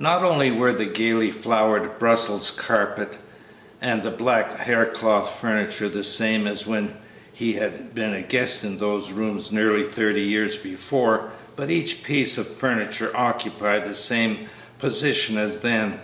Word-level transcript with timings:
Not 0.00 0.24
only 0.24 0.50
were 0.50 0.72
the 0.72 0.86
gayly 0.86 1.30
flowered 1.30 1.96
Brussels 2.00 2.50
carpet 2.50 3.12
and 3.80 4.02
the 4.02 4.10
black 4.10 4.58
haircloth 4.58 5.38
furniture 5.40 5.88
the 5.88 6.02
same 6.02 6.48
as 6.48 6.66
when 6.66 6.96
he 7.32 7.52
had 7.52 7.94
been 7.94 8.12
a 8.12 8.22
guest 8.22 8.64
in 8.64 8.76
those 8.78 9.12
rooms 9.12 9.52
nearly 9.52 9.84
thirty 9.84 10.22
years 10.22 10.56
before, 10.58 11.30
but 11.54 11.70
each 11.70 12.02
piece 12.02 12.38
of 12.38 12.48
furniture 12.48 13.12
occupied 13.14 13.84
the 13.84 13.94
same 13.94 14.48
position 14.80 15.38
as 15.38 15.60
then. 15.60 16.00